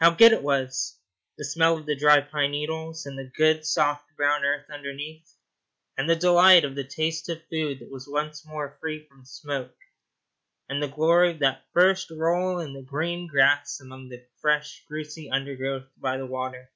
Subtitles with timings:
[0.00, 0.98] How good it was
[1.38, 5.36] the smell of the dry pine needles and the good, soft brown earth underneath,
[5.96, 9.76] and the delight of the taste of food that was once more free from smoke,
[10.68, 15.30] and the glory of that first roll in the green grass among the fresh, juicy
[15.30, 16.72] undergrowth by the water!